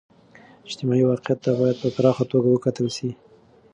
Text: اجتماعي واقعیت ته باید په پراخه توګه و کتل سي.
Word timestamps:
اجتماعي 0.67 1.03
واقعیت 1.07 1.39
ته 1.45 1.51
باید 1.59 1.77
په 1.81 1.89
پراخه 1.95 2.25
توګه 2.31 2.47
و 2.51 2.61
کتل 2.65 2.87
سي. 2.97 3.09